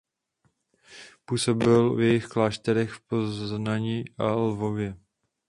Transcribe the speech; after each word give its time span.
Působil 1.25 1.95
v 1.95 2.01
jejich 2.01 2.25
klášterech 2.27 2.91
v 2.91 3.01
Poznani 3.01 4.05
a 4.17 4.23
Lvově. 4.25 4.97